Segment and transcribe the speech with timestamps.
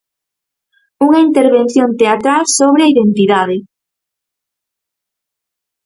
[1.05, 3.57] Unha intervención teatral sobre a identidade.